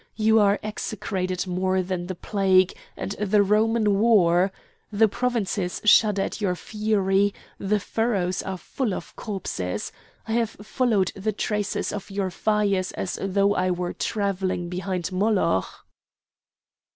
You 0.15 0.39
are 0.39 0.59
execrated 0.63 1.45
more 1.45 1.83
than 1.83 2.07
the 2.07 2.15
plague, 2.15 2.73
and 2.97 3.11
the 3.21 3.43
Roman 3.43 3.99
war! 3.99 4.51
The 4.91 5.07
provinces 5.07 5.79
shudder 5.85 6.23
at 6.23 6.41
your 6.41 6.55
fury, 6.55 7.35
the 7.59 7.79
furrows 7.79 8.41
are 8.41 8.57
full 8.57 8.95
of 8.95 9.15
corpses! 9.15 9.91
I 10.27 10.31
have 10.31 10.49
followed 10.59 11.11
the 11.15 11.31
traces 11.33 11.93
of 11.93 12.09
your 12.09 12.31
fires 12.31 12.91
as 12.93 13.19
though 13.21 13.53
I 13.53 13.69
were 13.69 13.93
travelling 13.93 14.69
behind 14.69 15.11
Moloch!" 15.11 15.85